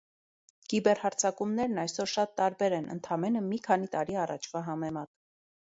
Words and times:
Կիբերհարձակումներն 0.71 1.83
այսօր 1.83 2.11
շատ 2.13 2.33
տարբեր 2.41 2.77
են 2.79 2.89
ընդամենը 2.97 3.47
մի 3.53 3.63
քանի 3.69 3.93
տարի 3.97 4.21
առաջվա 4.25 4.65
համեմատ։ 4.73 5.15